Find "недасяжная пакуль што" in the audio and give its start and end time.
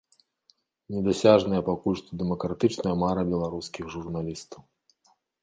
0.95-2.09